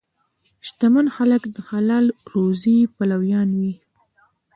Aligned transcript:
شتمن 0.67 1.07
خلک 1.15 1.41
د 1.55 1.57
حلال 1.69 2.05
روزي 2.33 2.77
پلویان 2.95 3.49
وي. 3.59 3.73